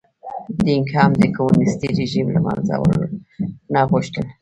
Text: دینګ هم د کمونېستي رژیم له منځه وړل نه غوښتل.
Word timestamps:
دینګ 0.65 0.87
هم 0.95 1.11
د 1.21 1.23
کمونېستي 1.35 1.87
رژیم 1.99 2.27
له 2.35 2.39
منځه 2.45 2.75
وړل 2.81 3.11
نه 3.73 3.81
غوښتل. 3.89 4.25